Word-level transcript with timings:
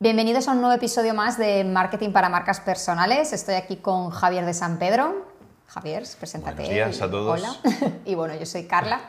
Bienvenidos 0.00 0.46
a 0.46 0.52
un 0.52 0.60
nuevo 0.60 0.76
episodio 0.76 1.12
más 1.12 1.38
de 1.38 1.64
Marketing 1.64 2.12
para 2.12 2.28
Marcas 2.28 2.60
Personales. 2.60 3.32
Estoy 3.32 3.56
aquí 3.56 3.78
con 3.78 4.10
Javier 4.10 4.46
de 4.46 4.54
San 4.54 4.78
Pedro. 4.78 5.26
Javier, 5.66 6.04
preséntate. 6.20 6.62
Buenos 6.62 6.72
días 6.72 7.02
a 7.02 7.10
todos. 7.10 7.40
Hola. 7.40 7.56
Y 8.04 8.14
bueno, 8.14 8.36
yo 8.36 8.46
soy 8.46 8.68
Carla. 8.68 9.00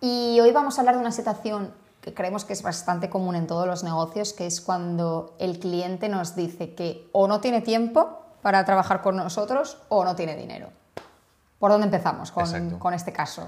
Y 0.00 0.40
hoy 0.40 0.50
vamos 0.50 0.76
a 0.76 0.80
hablar 0.80 0.96
de 0.96 1.00
una 1.00 1.12
situación 1.12 1.72
que 2.00 2.12
creemos 2.12 2.44
que 2.44 2.54
es 2.54 2.62
bastante 2.64 3.08
común 3.08 3.36
en 3.36 3.46
todos 3.46 3.68
los 3.68 3.84
negocios, 3.84 4.32
que 4.32 4.48
es 4.48 4.60
cuando 4.60 5.36
el 5.38 5.60
cliente 5.60 6.08
nos 6.08 6.34
dice 6.34 6.74
que 6.74 7.08
o 7.12 7.28
no 7.28 7.40
tiene 7.40 7.60
tiempo 7.60 8.18
para 8.42 8.64
trabajar 8.64 9.02
con 9.02 9.14
nosotros 9.14 9.78
o 9.90 10.04
no 10.04 10.16
tiene 10.16 10.34
dinero. 10.34 10.70
¿Por 11.60 11.70
dónde 11.70 11.84
empezamos 11.84 12.32
con, 12.32 12.80
con 12.80 12.94
este 12.94 13.12
caso? 13.12 13.46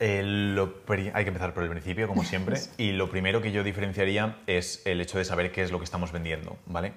Eh, 0.00 0.22
lo 0.24 0.74
hay 0.88 1.24
que 1.24 1.28
empezar 1.28 1.54
por 1.54 1.64
el 1.64 1.70
principio, 1.70 2.06
como 2.06 2.24
siempre, 2.24 2.58
y 2.78 2.92
lo 2.92 3.10
primero 3.10 3.42
que 3.42 3.52
yo 3.52 3.64
diferenciaría 3.64 4.38
es 4.46 4.82
el 4.84 5.00
hecho 5.00 5.18
de 5.18 5.24
saber 5.24 5.50
qué 5.50 5.62
es 5.62 5.72
lo 5.72 5.78
que 5.78 5.84
estamos 5.84 6.12
vendiendo, 6.12 6.56
¿vale? 6.66 6.92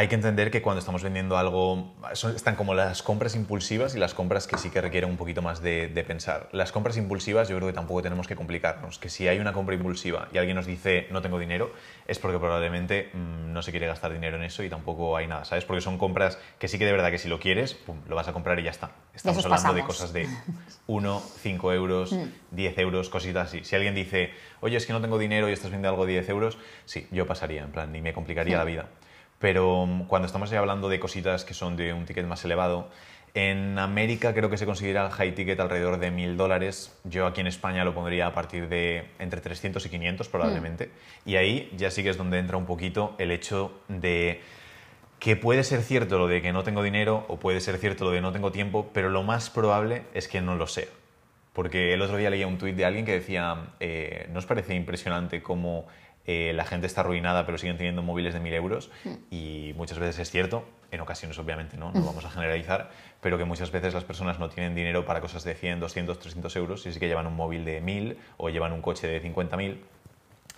Hay 0.00 0.08
que 0.08 0.14
entender 0.14 0.50
que 0.50 0.62
cuando 0.62 0.78
estamos 0.78 1.02
vendiendo 1.02 1.36
algo, 1.36 1.92
son- 2.14 2.34
están 2.34 2.56
como 2.56 2.72
las 2.72 3.02
compras 3.02 3.34
impulsivas 3.36 3.94
y 3.94 3.98
las 3.98 4.14
compras 4.14 4.46
que 4.46 4.56
sí 4.56 4.70
que 4.70 4.80
requieren 4.80 5.10
un 5.10 5.18
poquito 5.18 5.42
más 5.42 5.60
de, 5.60 5.88
de 5.88 6.04
pensar. 6.04 6.48
Las 6.52 6.72
compras 6.72 6.96
impulsivas 6.96 7.50
yo 7.50 7.56
creo 7.56 7.68
que 7.68 7.74
tampoco 7.74 8.00
tenemos 8.00 8.26
que 8.26 8.34
complicarnos, 8.34 8.98
que 8.98 9.10
si 9.10 9.28
hay 9.28 9.40
una 9.40 9.52
compra 9.52 9.74
impulsiva 9.74 10.28
y 10.32 10.38
alguien 10.38 10.56
nos 10.56 10.64
dice 10.64 11.06
no 11.10 11.20
tengo 11.20 11.38
dinero, 11.38 11.70
es 12.06 12.18
porque 12.18 12.38
probablemente 12.38 13.10
mm, 13.12 13.52
no 13.52 13.60
se 13.60 13.72
quiere 13.72 13.88
gastar 13.88 14.10
dinero 14.14 14.38
en 14.38 14.44
eso 14.44 14.62
y 14.62 14.70
tampoco 14.70 15.18
hay 15.18 15.26
nada, 15.26 15.44
¿sabes? 15.44 15.66
Porque 15.66 15.82
son 15.82 15.98
compras 15.98 16.38
que 16.58 16.66
sí 16.66 16.78
que 16.78 16.86
de 16.86 16.92
verdad 16.92 17.10
que 17.10 17.18
si 17.18 17.28
lo 17.28 17.38
quieres, 17.38 17.74
pum, 17.74 17.98
lo 18.08 18.16
vas 18.16 18.26
a 18.26 18.32
comprar 18.32 18.58
y 18.58 18.62
ya 18.62 18.70
está. 18.70 18.92
Estamos 19.14 19.44
hablando 19.44 19.74
de 19.74 19.84
cosas 19.86 20.14
de 20.14 20.26
1, 20.86 21.22
5 21.42 21.74
euros, 21.74 22.16
10 22.52 22.78
euros, 22.78 23.10
cositas 23.10 23.48
así. 23.48 23.64
Si 23.64 23.76
alguien 23.76 23.94
dice, 23.94 24.30
oye, 24.62 24.78
es 24.78 24.86
que 24.86 24.94
no 24.94 25.02
tengo 25.02 25.18
dinero 25.18 25.50
y 25.50 25.52
estás 25.52 25.70
vendiendo 25.70 25.90
algo 25.90 26.06
de 26.06 26.12
10 26.12 26.28
euros, 26.30 26.56
sí, 26.86 27.06
yo 27.10 27.26
pasaría, 27.26 27.62
en 27.64 27.70
plan, 27.70 27.92
ni 27.92 28.00
me 28.00 28.14
complicaría 28.14 28.56
la 28.56 28.64
vida. 28.64 28.86
Pero 29.40 29.86
mm, 29.86 30.04
cuando 30.06 30.26
estamos 30.26 30.50
ya 30.50 30.60
hablando 30.60 30.88
de 30.88 31.00
cositas 31.00 31.44
que 31.44 31.54
son 31.54 31.76
de 31.76 31.92
un 31.92 32.04
ticket 32.04 32.26
más 32.26 32.44
elevado, 32.44 32.88
en 33.34 33.78
América 33.78 34.34
creo 34.34 34.50
que 34.50 34.56
se 34.56 34.66
considera 34.66 35.06
el 35.06 35.12
high 35.12 35.34
ticket 35.34 35.58
alrededor 35.58 35.98
de 35.98 36.10
1000 36.10 36.36
dólares. 36.36 36.96
Yo 37.04 37.26
aquí 37.26 37.40
en 37.40 37.46
España 37.46 37.84
lo 37.84 37.94
pondría 37.94 38.26
a 38.26 38.34
partir 38.34 38.68
de 38.68 39.06
entre 39.18 39.40
300 39.40 39.84
y 39.86 39.88
500 39.88 40.28
probablemente. 40.28 40.90
Y 41.24 41.36
ahí 41.36 41.72
ya 41.76 41.90
sí 41.90 42.02
que 42.02 42.10
es 42.10 42.16
donde 42.16 42.38
entra 42.38 42.56
un 42.56 42.66
poquito 42.66 43.14
el 43.18 43.30
hecho 43.30 43.72
de 43.88 44.40
que 45.20 45.36
puede 45.36 45.64
ser 45.64 45.82
cierto 45.82 46.18
lo 46.18 46.26
de 46.26 46.42
que 46.42 46.52
no 46.52 46.64
tengo 46.64 46.82
dinero 46.82 47.24
o 47.28 47.38
puede 47.38 47.60
ser 47.60 47.78
cierto 47.78 48.04
lo 48.06 48.10
de 48.10 48.20
no 48.20 48.32
tengo 48.32 48.52
tiempo, 48.52 48.90
pero 48.92 49.10
lo 49.10 49.22
más 49.22 49.50
probable 49.50 50.02
es 50.12 50.28
que 50.28 50.40
no 50.40 50.56
lo 50.56 50.66
sea. 50.66 50.88
Porque 51.52 51.94
el 51.94 52.02
otro 52.02 52.16
día 52.16 52.30
leía 52.30 52.46
un 52.46 52.58
tuit 52.58 52.74
de 52.74 52.84
alguien 52.84 53.04
que 53.04 53.12
decía, 53.12 53.74
eh, 53.80 54.28
¿no 54.32 54.38
os 54.38 54.46
parece 54.46 54.74
impresionante 54.74 55.42
cómo 55.42 55.86
eh, 56.26 56.52
la 56.54 56.64
gente 56.64 56.86
está 56.86 57.00
arruinada 57.00 57.46
pero 57.46 57.58
siguen 57.58 57.76
teniendo 57.76 58.02
móviles 58.02 58.34
de 58.34 58.40
1.000 58.40 58.52
euros? 58.54 58.90
Y 59.30 59.72
muchas 59.76 59.98
veces 59.98 60.18
es 60.18 60.30
cierto, 60.30 60.64
en 60.90 61.00
ocasiones 61.00 61.38
obviamente 61.38 61.76
no, 61.76 61.92
no 61.92 62.02
vamos 62.02 62.24
a 62.24 62.30
generalizar, 62.30 62.90
pero 63.20 63.38
que 63.38 63.44
muchas 63.44 63.70
veces 63.70 63.94
las 63.94 64.04
personas 64.04 64.38
no 64.38 64.48
tienen 64.48 64.74
dinero 64.74 65.04
para 65.04 65.20
cosas 65.20 65.44
de 65.44 65.54
100, 65.54 65.80
200, 65.80 66.18
300 66.18 66.56
euros 66.56 66.86
y 66.86 66.92
sí 66.92 66.98
que 67.00 67.08
llevan 67.08 67.26
un 67.26 67.36
móvil 67.36 67.64
de 67.64 67.82
1.000 67.82 68.16
o 68.36 68.50
llevan 68.50 68.72
un 68.72 68.82
coche 68.82 69.06
de 69.06 69.22
50.000 69.22 69.78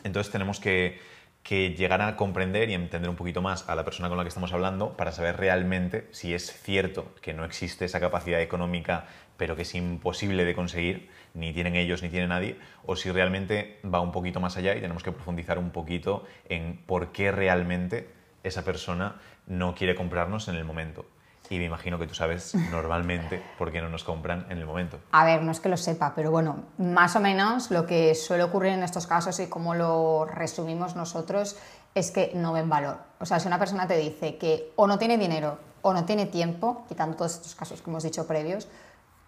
entonces 0.04 0.32
tenemos 0.32 0.60
que, 0.60 0.98
que 1.42 1.70
llegar 1.70 2.00
a 2.02 2.16
comprender 2.16 2.70
y 2.70 2.74
entender 2.74 3.10
un 3.10 3.16
poquito 3.16 3.42
más 3.42 3.68
a 3.68 3.74
la 3.74 3.84
persona 3.84 4.08
con 4.08 4.16
la 4.16 4.24
que 4.24 4.28
estamos 4.28 4.52
hablando 4.52 4.96
para 4.96 5.12
saber 5.12 5.36
realmente 5.36 6.08
si 6.12 6.34
es 6.34 6.52
cierto 6.62 7.14
que 7.20 7.34
no 7.34 7.44
existe 7.44 7.84
esa 7.84 8.00
capacidad 8.00 8.40
económica, 8.40 9.06
pero 9.42 9.56
que 9.56 9.62
es 9.62 9.74
imposible 9.74 10.44
de 10.44 10.54
conseguir, 10.54 11.10
ni 11.34 11.52
tienen 11.52 11.74
ellos 11.74 12.00
ni 12.00 12.10
tiene 12.10 12.28
nadie, 12.28 12.60
o 12.86 12.94
si 12.94 13.10
realmente 13.10 13.80
va 13.84 14.00
un 14.00 14.12
poquito 14.12 14.38
más 14.38 14.56
allá 14.56 14.76
y 14.76 14.80
tenemos 14.80 15.02
que 15.02 15.10
profundizar 15.10 15.58
un 15.58 15.70
poquito 15.70 16.22
en 16.48 16.80
por 16.86 17.10
qué 17.10 17.32
realmente 17.32 18.08
esa 18.44 18.62
persona 18.62 19.16
no 19.48 19.74
quiere 19.74 19.96
comprarnos 19.96 20.46
en 20.46 20.54
el 20.54 20.64
momento. 20.64 21.06
Y 21.50 21.58
me 21.58 21.64
imagino 21.64 21.98
que 21.98 22.06
tú 22.06 22.14
sabes 22.14 22.54
normalmente 22.70 23.42
por 23.58 23.72
qué 23.72 23.80
no 23.80 23.88
nos 23.88 24.04
compran 24.04 24.46
en 24.48 24.58
el 24.58 24.64
momento. 24.64 25.00
A 25.10 25.24
ver, 25.24 25.42
no 25.42 25.50
es 25.50 25.58
que 25.58 25.68
lo 25.68 25.76
sepa, 25.76 26.12
pero 26.14 26.30
bueno, 26.30 26.62
más 26.78 27.16
o 27.16 27.20
menos 27.20 27.72
lo 27.72 27.84
que 27.84 28.14
suele 28.14 28.44
ocurrir 28.44 28.74
en 28.74 28.84
estos 28.84 29.08
casos 29.08 29.40
y 29.40 29.48
como 29.48 29.74
lo 29.74 30.24
resumimos 30.24 30.94
nosotros 30.94 31.58
es 31.96 32.12
que 32.12 32.30
no 32.36 32.52
ven 32.52 32.68
valor. 32.68 32.98
O 33.18 33.26
sea, 33.26 33.40
si 33.40 33.48
una 33.48 33.58
persona 33.58 33.88
te 33.88 33.96
dice 33.96 34.38
que 34.38 34.70
o 34.76 34.86
no 34.86 35.00
tiene 35.00 35.18
dinero 35.18 35.58
o 35.82 35.92
no 35.92 36.04
tiene 36.04 36.26
tiempo, 36.26 36.84
quitando 36.88 37.16
todos 37.16 37.34
estos 37.34 37.56
casos 37.56 37.82
que 37.82 37.90
hemos 37.90 38.04
dicho 38.04 38.24
previos, 38.28 38.68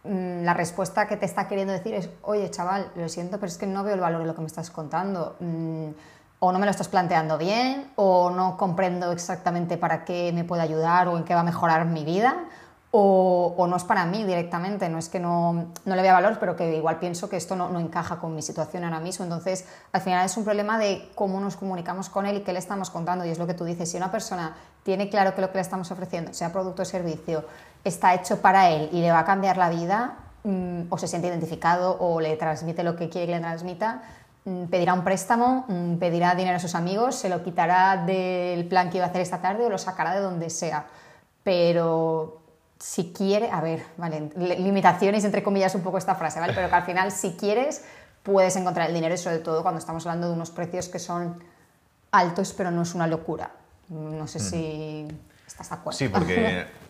la 0.04 0.52
respuesta 0.52 1.06
que 1.06 1.16
te 1.16 1.24
está 1.24 1.48
queriendo 1.48 1.72
decir 1.72 1.94
es, 1.94 2.10
oye 2.22 2.50
chaval, 2.50 2.90
lo 2.94 3.08
siento, 3.08 3.38
pero 3.38 3.50
es 3.50 3.56
que 3.56 3.66
no 3.66 3.82
veo 3.84 3.94
el 3.94 4.00
valor 4.00 4.20
de 4.20 4.26
lo 4.26 4.34
que 4.34 4.42
me 4.42 4.46
estás 4.46 4.70
contando. 4.70 5.36
Mm, 5.40 5.88
o 6.40 6.52
no 6.52 6.58
me 6.58 6.66
lo 6.66 6.70
estás 6.70 6.88
planteando 6.88 7.38
bien, 7.38 7.90
o 7.96 8.28
no 8.28 8.58
comprendo 8.58 9.12
exactamente 9.12 9.78
para 9.78 10.04
qué 10.04 10.30
me 10.34 10.44
puede 10.44 10.60
ayudar 10.60 11.08
o 11.08 11.16
en 11.16 11.24
qué 11.24 11.34
va 11.34 11.40
a 11.40 11.44
mejorar 11.44 11.86
mi 11.86 12.04
vida, 12.04 12.36
o, 12.90 13.54
o 13.56 13.66
no 13.66 13.76
es 13.76 13.84
para 13.84 14.04
mí 14.04 14.24
directamente, 14.24 14.90
no 14.90 14.98
es 14.98 15.08
que 15.08 15.18
no, 15.18 15.72
no 15.84 15.96
le 15.96 16.02
vea 16.02 16.12
valor, 16.12 16.36
pero 16.38 16.54
que 16.54 16.76
igual 16.76 16.98
pienso 16.98 17.30
que 17.30 17.38
esto 17.38 17.56
no, 17.56 17.70
no 17.70 17.80
encaja 17.80 18.18
con 18.18 18.34
mi 18.34 18.42
situación 18.42 18.84
ahora 18.84 19.00
mismo. 19.00 19.24
Entonces, 19.24 19.64
al 19.90 20.02
final 20.02 20.26
es 20.26 20.36
un 20.36 20.44
problema 20.44 20.78
de 20.78 21.10
cómo 21.14 21.40
nos 21.40 21.56
comunicamos 21.56 22.10
con 22.10 22.26
él 22.26 22.36
y 22.36 22.40
qué 22.42 22.52
le 22.52 22.58
estamos 22.58 22.90
contando. 22.90 23.24
Y 23.24 23.30
es 23.30 23.38
lo 23.38 23.46
que 23.46 23.54
tú 23.54 23.64
dices, 23.64 23.90
si 23.90 23.96
una 23.96 24.12
persona 24.12 24.54
tiene 24.82 25.08
claro 25.08 25.34
que 25.34 25.40
lo 25.40 25.48
que 25.48 25.54
le 25.54 25.62
estamos 25.62 25.90
ofreciendo, 25.90 26.34
sea 26.34 26.52
producto 26.52 26.82
o 26.82 26.84
servicio, 26.84 27.44
está 27.84 28.14
hecho 28.14 28.40
para 28.40 28.70
él 28.70 28.88
y 28.92 29.00
le 29.00 29.10
va 29.12 29.20
a 29.20 29.24
cambiar 29.24 29.56
la 29.56 29.68
vida, 29.70 30.16
mm, 30.44 30.82
o 30.90 30.98
se 30.98 31.06
siente 31.06 31.28
identificado 31.28 31.96
o 32.00 32.20
le 32.20 32.36
transmite 32.36 32.82
lo 32.82 32.96
que 32.96 33.08
quiere 33.08 33.26
que 33.28 33.34
le 33.34 33.40
transmita, 33.40 34.02
mm, 34.44 34.64
pedirá 34.64 34.94
un 34.94 35.04
préstamo, 35.04 35.64
mm, 35.68 35.96
pedirá 35.96 36.34
dinero 36.34 36.56
a 36.56 36.60
sus 36.60 36.74
amigos, 36.74 37.14
se 37.16 37.28
lo 37.28 37.42
quitará 37.42 37.96
del 38.04 38.66
plan 38.66 38.90
que 38.90 38.98
iba 38.98 39.06
a 39.06 39.10
hacer 39.10 39.20
esta 39.20 39.40
tarde 39.42 39.64
o 39.66 39.68
lo 39.70 39.78
sacará 39.78 40.14
de 40.14 40.20
donde 40.20 40.48
sea. 40.50 40.86
Pero 41.42 42.40
si 42.78 43.12
quiere, 43.12 43.50
a 43.50 43.60
ver, 43.60 43.82
vale, 43.96 44.30
li- 44.36 44.56
limitaciones 44.56 45.24
entre 45.24 45.42
comillas 45.42 45.74
un 45.74 45.82
poco 45.82 45.98
esta 45.98 46.14
frase, 46.14 46.40
¿vale? 46.40 46.52
Pero 46.54 46.68
que 46.68 46.74
al 46.74 46.82
final 46.84 47.12
si 47.12 47.32
quieres 47.36 47.84
puedes 48.22 48.56
encontrar 48.56 48.88
el 48.88 48.94
dinero 48.94 49.14
y 49.14 49.18
sobre 49.18 49.38
todo 49.38 49.62
cuando 49.62 49.78
estamos 49.78 50.06
hablando 50.06 50.28
de 50.28 50.34
unos 50.34 50.50
precios 50.50 50.88
que 50.88 50.98
son 50.98 51.42
altos 52.10 52.52
pero 52.56 52.70
no 52.70 52.82
es 52.82 52.94
una 52.94 53.06
locura. 53.06 53.50
No 53.90 54.26
sé 54.26 54.38
si 54.40 55.06
estás 55.46 55.68
de 55.68 55.74
acuerdo. 55.76 55.98
Sí, 55.98 56.08
porque 56.08 56.66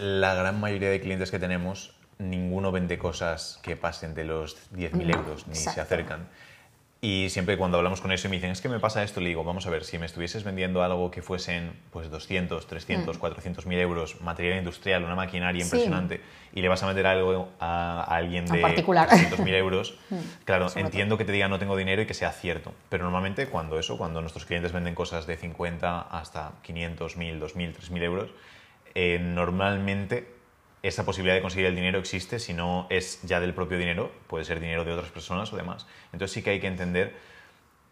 la 0.00 0.34
gran 0.34 0.60
mayoría 0.60 0.90
de 0.90 1.00
clientes 1.00 1.30
que 1.30 1.38
tenemos, 1.38 1.94
ninguno 2.18 2.72
vende 2.72 2.98
cosas 2.98 3.60
que 3.62 3.76
pasen 3.76 4.14
de 4.14 4.24
los 4.24 4.56
10.000 4.72 5.14
euros, 5.16 5.46
ni 5.46 5.54
se 5.54 5.80
acercan. 5.80 6.28
Y 7.00 7.28
siempre 7.30 7.56
cuando 7.56 7.76
hablamos 7.78 8.00
con 8.00 8.10
eso 8.10 8.26
y 8.26 8.30
me 8.30 8.38
dicen, 8.38 8.50
es 8.50 8.60
que 8.60 8.68
me 8.68 8.80
pasa 8.80 9.04
esto, 9.04 9.20
le 9.20 9.28
digo, 9.28 9.44
vamos 9.44 9.68
a 9.68 9.70
ver, 9.70 9.84
si 9.84 9.98
me 9.98 10.06
estuvieses 10.06 10.42
vendiendo 10.42 10.82
algo 10.82 11.12
que 11.12 11.22
fuesen 11.22 11.70
pues 11.92 12.10
200, 12.10 12.66
300, 12.66 13.18
400 13.18 13.66
mil 13.66 13.78
euros, 13.78 14.20
material 14.20 14.58
industrial, 14.58 15.04
una 15.04 15.14
maquinaria 15.14 15.64
Mm. 15.64 15.68
Sí. 15.68 15.76
impresionante, 15.76 16.20
y 16.52 16.60
le 16.60 16.68
vas 16.68 16.82
a 16.82 16.88
meter 16.88 17.06
algo 17.06 17.50
a, 17.60 18.00
a 18.02 18.16
alguien 18.16 18.46
de 18.46 18.60
particular. 18.60 19.06
300 19.06 19.38
mil 19.38 19.54
euros, 19.54 19.96
claro, 20.44 20.68
sobre 20.68 20.86
entiendo 20.86 21.16
que 21.16 21.24
te 21.24 21.30
diga 21.30 21.46
no 21.46 21.60
tengo 21.60 21.76
dinero 21.76 22.02
y 22.02 22.06
que 22.06 22.14
sea 22.14 22.32
cierto. 22.32 22.74
Pero 22.88 23.04
normalmente 23.04 23.46
cuando 23.46 23.78
eso, 23.78 23.96
cuando 23.96 24.20
nuestros 24.20 24.44
clientes 24.44 24.72
venden 24.72 24.96
cosas 24.96 25.28
de 25.28 25.36
50 25.36 26.00
hasta 26.00 26.50
500, 26.62 27.16
1000, 27.16 27.38
2000, 27.38 27.72
3000 27.74 28.02
euros, 28.02 28.30
eh, 28.94 29.18
normalmente 29.20 30.38
esa 30.82 31.04
posibilidad 31.04 31.34
de 31.34 31.42
conseguir 31.42 31.66
el 31.66 31.74
dinero 31.74 31.98
existe, 31.98 32.38
si 32.38 32.54
no 32.54 32.86
es 32.90 33.20
ya 33.22 33.40
del 33.40 33.54
propio 33.54 33.78
dinero, 33.78 34.12
puede 34.26 34.44
ser 34.44 34.60
dinero 34.60 34.84
de 34.84 34.92
otras 34.92 35.10
personas 35.10 35.52
o 35.52 35.56
demás. 35.56 35.86
Entonces 36.12 36.32
sí 36.32 36.42
que 36.42 36.50
hay 36.50 36.60
que 36.60 36.68
entender, 36.68 37.16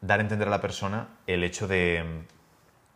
dar 0.00 0.20
a 0.20 0.22
entender 0.22 0.48
a 0.48 0.50
la 0.50 0.60
persona 0.60 1.08
el 1.26 1.42
hecho 1.42 1.66
de, 1.66 2.04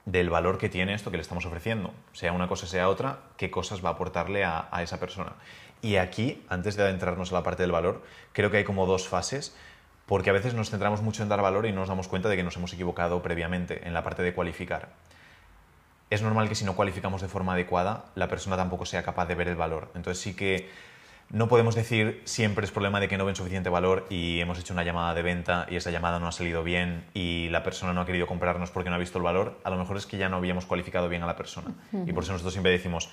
del 0.04 0.30
valor 0.30 0.58
que 0.58 0.68
tiene 0.68 0.94
esto 0.94 1.10
que 1.10 1.16
le 1.16 1.22
estamos 1.22 1.44
ofreciendo, 1.46 1.92
sea 2.12 2.32
una 2.32 2.48
cosa, 2.48 2.66
sea 2.66 2.88
otra, 2.88 3.20
qué 3.36 3.50
cosas 3.50 3.84
va 3.84 3.90
a 3.90 3.92
aportarle 3.92 4.44
a, 4.44 4.68
esa 4.82 5.00
persona. 5.00 5.32
Y 5.82 5.96
aquí, 5.96 6.44
antes 6.48 6.76
de 6.76 6.84
adentrarnos 6.84 7.32
a 7.32 7.36
la 7.36 7.42
parte 7.42 7.62
del 7.62 7.72
valor, 7.72 8.02
creo 8.32 8.50
que 8.50 8.58
hay 8.58 8.64
como 8.64 8.86
dos 8.86 9.08
fases, 9.08 9.56
porque 10.06 10.30
a 10.30 10.32
veces 10.32 10.54
nos 10.54 10.70
centramos 10.70 11.02
mucho 11.02 11.22
en 11.22 11.28
dar 11.28 11.40
valor 11.42 11.66
y 11.66 11.72
no 11.72 11.80
nos 11.80 11.88
damos 11.88 12.08
cuenta 12.08 12.28
de 12.28 12.36
que 12.36 12.42
nos 12.42 12.56
hemos 12.56 12.72
equivocado 12.72 13.22
previamente 13.22 13.86
en 13.86 13.94
la 13.94 14.02
parte 14.02 14.22
de 14.22 14.34
cualificar 14.34 14.90
es 16.10 16.22
normal 16.22 16.48
que 16.48 16.56
si 16.56 16.64
no 16.64 16.74
cualificamos 16.74 17.22
de 17.22 17.28
forma 17.28 17.54
adecuada, 17.54 18.06
la 18.16 18.28
persona 18.28 18.56
tampoco 18.56 18.84
sea 18.84 19.02
capaz 19.02 19.26
de 19.26 19.36
ver 19.36 19.48
el 19.48 19.56
valor. 19.56 19.90
Entonces 19.94 20.22
sí 20.22 20.34
que 20.34 20.68
no 21.30 21.46
podemos 21.46 21.76
decir 21.76 22.20
siempre 22.24 22.64
es 22.64 22.72
problema 22.72 22.98
de 22.98 23.06
que 23.06 23.16
no 23.16 23.24
ven 23.24 23.36
suficiente 23.36 23.70
valor 23.70 24.06
y 24.10 24.40
hemos 24.40 24.58
hecho 24.58 24.74
una 24.74 24.82
llamada 24.82 25.14
de 25.14 25.22
venta 25.22 25.66
y 25.70 25.76
esa 25.76 25.92
llamada 25.92 26.18
no 26.18 26.26
ha 26.26 26.32
salido 26.32 26.64
bien 26.64 27.04
y 27.14 27.48
la 27.50 27.62
persona 27.62 27.92
no 27.92 28.00
ha 28.00 28.06
querido 28.06 28.26
comprarnos 28.26 28.72
porque 28.72 28.90
no 28.90 28.96
ha 28.96 28.98
visto 28.98 29.18
el 29.18 29.24
valor. 29.24 29.60
A 29.62 29.70
lo 29.70 29.76
mejor 29.76 29.96
es 29.96 30.06
que 30.06 30.18
ya 30.18 30.28
no 30.28 30.38
habíamos 30.38 30.66
cualificado 30.66 31.08
bien 31.08 31.22
a 31.22 31.26
la 31.26 31.36
persona. 31.36 31.72
Y 31.92 32.12
por 32.12 32.24
eso 32.24 32.32
nosotros 32.32 32.52
siempre 32.52 32.72
decimos, 32.72 33.08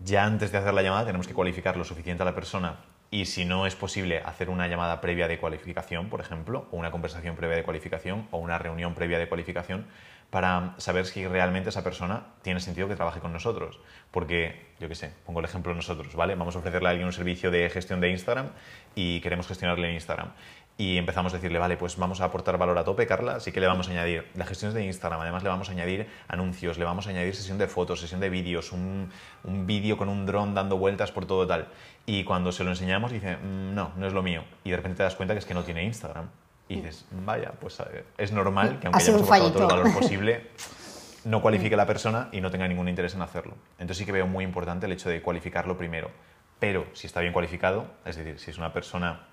ya 0.00 0.24
antes 0.24 0.50
de 0.50 0.58
hacer 0.58 0.74
la 0.74 0.82
llamada 0.82 1.06
tenemos 1.06 1.28
que 1.28 1.34
cualificar 1.34 1.76
lo 1.76 1.84
suficiente 1.84 2.24
a 2.24 2.26
la 2.26 2.34
persona 2.34 2.80
y 3.12 3.26
si 3.26 3.44
no 3.44 3.66
es 3.66 3.76
posible 3.76 4.22
hacer 4.24 4.48
una 4.48 4.68
llamada 4.68 5.02
previa 5.02 5.28
de 5.28 5.38
cualificación, 5.38 6.08
por 6.08 6.22
ejemplo, 6.22 6.66
o 6.70 6.78
una 6.78 6.90
conversación 6.90 7.36
previa 7.36 7.56
de 7.58 7.62
cualificación 7.62 8.26
o 8.30 8.38
una 8.38 8.56
reunión 8.56 8.94
previa 8.94 9.18
de 9.18 9.28
cualificación 9.28 9.84
para 10.30 10.74
saber 10.78 11.04
si 11.04 11.26
realmente 11.26 11.68
esa 11.68 11.84
persona 11.84 12.28
tiene 12.40 12.58
sentido 12.58 12.88
que 12.88 12.96
trabaje 12.96 13.20
con 13.20 13.30
nosotros. 13.30 13.78
Porque, 14.10 14.64
yo 14.80 14.88
qué 14.88 14.94
sé, 14.94 15.12
pongo 15.26 15.40
el 15.40 15.44
ejemplo 15.44 15.74
nosotros, 15.74 16.14
¿vale? 16.14 16.36
Vamos 16.36 16.56
a 16.56 16.60
ofrecerle 16.60 16.88
a 16.88 16.90
alguien 16.92 17.06
un 17.06 17.12
servicio 17.12 17.50
de 17.50 17.68
gestión 17.68 18.00
de 18.00 18.08
Instagram 18.08 18.48
y 18.94 19.20
queremos 19.20 19.46
gestionarle 19.46 19.88
en 19.88 19.94
Instagram. 19.96 20.32
Y 20.78 20.96
empezamos 20.96 21.32
a 21.32 21.36
decirle, 21.36 21.58
vale, 21.58 21.76
pues 21.76 21.96
vamos 21.96 22.20
a 22.20 22.24
aportar 22.24 22.58
valor 22.58 22.76
a 22.78 22.84
tope, 22.84 23.06
Carla, 23.06 23.36
así 23.36 23.52
que 23.52 23.60
le 23.60 23.66
vamos 23.66 23.88
a 23.88 23.90
añadir 23.92 24.28
las 24.34 24.48
gestiones 24.48 24.74
de 24.74 24.84
Instagram, 24.84 25.20
además 25.20 25.42
le 25.42 25.48
vamos 25.48 25.68
a 25.68 25.72
añadir 25.72 26.08
anuncios, 26.28 26.78
le 26.78 26.84
vamos 26.84 27.06
a 27.06 27.10
añadir 27.10 27.36
sesión 27.36 27.58
de 27.58 27.68
fotos, 27.68 28.00
sesión 28.00 28.20
de 28.20 28.30
vídeos, 28.30 28.72
un, 28.72 29.10
un 29.44 29.66
vídeo 29.66 29.96
con 29.96 30.08
un 30.08 30.26
dron 30.26 30.54
dando 30.54 30.78
vueltas 30.78 31.12
por 31.12 31.26
todo 31.26 31.46
tal. 31.46 31.68
Y 32.06 32.24
cuando 32.24 32.50
se 32.52 32.64
lo 32.64 32.70
enseñamos 32.70 33.12
dice, 33.12 33.36
"Mm, 33.36 33.74
no, 33.74 33.92
no 33.96 34.06
es 34.06 34.12
lo 34.12 34.22
mío. 34.22 34.44
Y 34.64 34.70
de 34.70 34.76
repente 34.76 34.98
te 34.98 35.02
das 35.04 35.14
cuenta 35.14 35.34
que 35.34 35.38
es 35.38 35.46
que 35.46 35.54
no 35.54 35.62
tiene 35.62 35.84
Instagram. 35.84 36.28
Y 36.68 36.76
dices, 36.76 37.04
vaya, 37.10 37.52
pues 37.60 37.78
eh, 37.80 38.04
es 38.16 38.32
normal 38.32 38.78
que 38.80 38.86
aunque 38.86 39.02
hayamos 39.02 39.22
aportado 39.22 39.52
todo 39.52 39.62
el 39.62 39.68
valor 39.68 39.92
posible, 40.00 40.50
no 41.24 41.42
cualifique 41.42 41.76
la 41.76 41.86
persona 41.86 42.28
y 42.32 42.40
no 42.40 42.50
tenga 42.50 42.66
ningún 42.66 42.88
interés 42.88 43.14
en 43.14 43.22
hacerlo. 43.22 43.54
Entonces 43.72 43.98
sí 43.98 44.06
que 44.06 44.12
veo 44.12 44.26
muy 44.26 44.42
importante 44.42 44.86
el 44.86 44.92
hecho 44.92 45.08
de 45.10 45.20
cualificarlo 45.22 45.76
primero. 45.76 46.10
Pero 46.58 46.86
si 46.92 47.06
está 47.08 47.20
bien 47.20 47.32
cualificado, 47.32 47.86
es 48.04 48.16
decir, 48.16 48.38
si 48.38 48.50
es 48.52 48.58
una 48.58 48.72
persona 48.72 49.26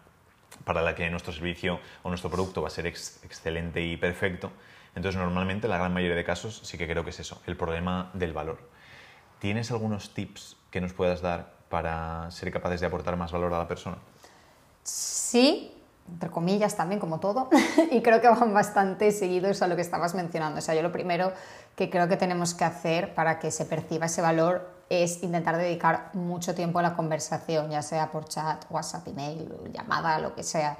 para 0.65 0.81
la 0.81 0.95
que 0.95 1.09
nuestro 1.09 1.31
servicio 1.33 1.79
o 2.03 2.09
nuestro 2.09 2.29
producto 2.29 2.61
va 2.61 2.67
a 2.67 2.71
ser 2.71 2.87
ex- 2.87 3.23
excelente 3.23 3.81
y 3.81 3.97
perfecto, 3.97 4.51
entonces 4.95 5.19
normalmente 5.19 5.67
en 5.67 5.71
la 5.71 5.77
gran 5.77 5.93
mayoría 5.93 6.15
de 6.15 6.23
casos 6.23 6.61
sí 6.63 6.77
que 6.77 6.87
creo 6.87 7.03
que 7.03 7.11
es 7.11 7.19
eso, 7.19 7.41
el 7.47 7.55
problema 7.55 8.09
del 8.13 8.33
valor. 8.33 8.59
¿Tienes 9.39 9.71
algunos 9.71 10.13
tips 10.13 10.57
que 10.71 10.81
nos 10.81 10.93
puedas 10.93 11.21
dar 11.21 11.53
para 11.69 12.29
ser 12.31 12.51
capaces 12.51 12.81
de 12.81 12.87
aportar 12.87 13.15
más 13.15 13.31
valor 13.31 13.53
a 13.53 13.59
la 13.59 13.67
persona? 13.67 13.97
Sí, 14.83 15.75
entre 16.11 16.29
comillas 16.29 16.75
también, 16.75 16.99
como 16.99 17.19
todo, 17.19 17.49
y 17.91 18.01
creo 18.01 18.19
que 18.21 18.27
van 18.27 18.53
bastante 18.53 19.11
seguidos 19.11 19.61
a 19.61 19.67
lo 19.67 19.75
que 19.75 19.81
estabas 19.83 20.15
mencionando. 20.15 20.57
O 20.57 20.61
sea, 20.61 20.73
yo 20.75 20.81
lo 20.81 20.91
primero 20.91 21.31
que 21.75 21.89
creo 21.89 22.07
que 22.07 22.17
tenemos 22.17 22.53
que 22.53 22.63
hacer 22.65 23.13
para 23.13 23.39
que 23.39 23.51
se 23.51 23.65
perciba 23.65 24.07
ese 24.07 24.21
valor 24.21 24.78
es 24.89 25.21
intentar 25.23 25.55
dedicar 25.57 26.09
mucho 26.13 26.55
tiempo 26.55 26.79
a 26.79 26.81
la 26.81 26.95
conversación, 26.95 27.69
ya 27.69 27.81
sea 27.81 28.11
por 28.11 28.25
chat, 28.25 28.65
WhatsApp, 28.69 29.07
email, 29.07 29.47
llamada, 29.71 30.19
lo 30.19 30.33
que 30.35 30.43
sea. 30.43 30.77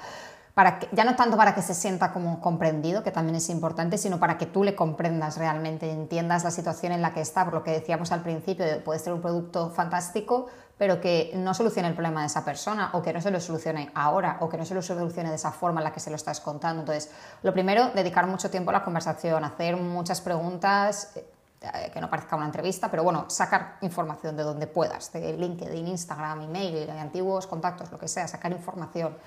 Para 0.55 0.79
que, 0.79 0.89
ya 0.91 1.05
no 1.05 1.15
tanto 1.15 1.37
para 1.37 1.55
que 1.55 1.61
se 1.61 1.73
sienta 1.73 2.11
como 2.11 2.41
comprendido, 2.41 3.01
que 3.03 3.11
también 3.11 3.35
es 3.35 3.49
importante, 3.49 3.97
sino 3.97 4.19
para 4.19 4.37
que 4.37 4.45
tú 4.45 4.63
le 4.63 4.75
comprendas 4.75 5.37
realmente, 5.37 5.89
entiendas 5.89 6.43
la 6.43 6.51
situación 6.51 6.91
en 6.91 7.01
la 7.01 7.13
que 7.13 7.21
está, 7.21 7.45
por 7.45 7.53
lo 7.53 7.63
que 7.63 7.71
decíamos 7.71 8.11
al 8.11 8.23
principio, 8.23 8.65
de- 8.65 8.77
puede 8.77 8.99
ser 8.99 9.13
un 9.13 9.21
producto 9.21 9.69
fantástico, 9.69 10.47
pero 10.77 10.99
que 10.99 11.31
no 11.35 11.53
solucione 11.53 11.87
el 11.87 11.93
problema 11.93 12.21
de 12.21 12.27
esa 12.27 12.43
persona, 12.43 12.89
o 12.93 13.01
que 13.01 13.13
no 13.13 13.21
se 13.21 13.31
lo 13.31 13.39
solucione 13.39 13.91
ahora, 13.93 14.37
o 14.41 14.49
que 14.49 14.57
no 14.57 14.65
se 14.65 14.73
lo 14.73 14.81
solucione 14.81 15.29
de 15.29 15.35
esa 15.35 15.51
forma 15.51 15.79
en 15.81 15.83
la 15.85 15.93
que 15.93 15.99
se 15.99 16.09
lo 16.09 16.15
estás 16.15 16.41
contando. 16.41 16.81
Entonces, 16.81 17.11
lo 17.43 17.53
primero, 17.53 17.91
dedicar 17.91 18.27
mucho 18.27 18.49
tiempo 18.49 18.71
a 18.71 18.73
la 18.73 18.83
conversación, 18.83 19.43
hacer 19.45 19.77
muchas 19.77 20.19
preguntas, 20.19 21.13
que 21.59 21.99
no 21.99 22.09
parezca 22.09 22.35
una 22.35 22.45
entrevista, 22.45 22.89
pero 22.89 23.03
bueno, 23.03 23.25
sacar 23.29 23.77
información 23.81 24.37
de 24.37 24.43
donde 24.43 24.67
puedas, 24.67 25.11
de 25.11 25.33
LinkedIn, 25.33 25.87
Instagram, 25.87 26.41
email, 26.41 26.87
de 26.87 26.91
antiguos 26.91 27.47
contactos, 27.47 27.91
lo 27.91 27.99
que 27.99 28.07
sea, 28.07 28.27
sacar 28.27 28.51
información. 28.51 29.17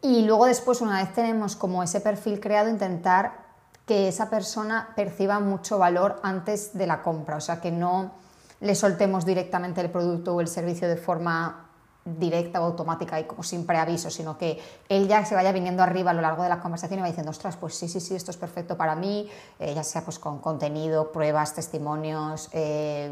Y 0.00 0.22
luego 0.22 0.46
después, 0.46 0.80
una 0.80 1.02
vez 1.02 1.12
tenemos 1.12 1.56
como 1.56 1.82
ese 1.82 2.00
perfil 2.00 2.38
creado, 2.38 2.68
intentar 2.68 3.46
que 3.84 4.08
esa 4.08 4.30
persona 4.30 4.92
perciba 4.94 5.40
mucho 5.40 5.78
valor 5.78 6.20
antes 6.22 6.76
de 6.76 6.86
la 6.86 7.02
compra, 7.02 7.36
o 7.36 7.40
sea, 7.40 7.60
que 7.60 7.72
no 7.72 8.12
le 8.60 8.74
soltemos 8.74 9.24
directamente 9.24 9.80
el 9.80 9.90
producto 9.90 10.34
o 10.34 10.40
el 10.40 10.48
servicio 10.48 10.88
de 10.88 10.96
forma 10.96 11.65
directa 12.06 12.60
o 12.60 12.64
automática 12.64 13.18
y 13.18 13.24
como 13.24 13.42
sin 13.42 13.66
preaviso, 13.66 14.10
sino 14.10 14.38
que 14.38 14.58
él 14.88 15.08
ya 15.08 15.24
se 15.24 15.34
vaya 15.34 15.52
viniendo 15.52 15.82
arriba 15.82 16.12
a 16.12 16.14
lo 16.14 16.22
largo 16.22 16.44
de 16.44 16.48
la 16.48 16.60
conversación 16.60 17.00
y 17.00 17.02
va 17.02 17.08
diciendo, 17.08 17.30
ostras, 17.30 17.56
pues 17.56 17.74
sí, 17.74 17.88
sí, 17.88 18.00
sí, 18.00 18.14
esto 18.14 18.30
es 18.30 18.36
perfecto 18.36 18.76
para 18.76 18.94
mí, 18.94 19.28
eh, 19.58 19.74
ya 19.74 19.82
sea 19.82 20.02
pues 20.02 20.18
con 20.18 20.38
contenido, 20.38 21.10
pruebas, 21.10 21.54
testimonios, 21.54 22.48
eh, 22.52 23.10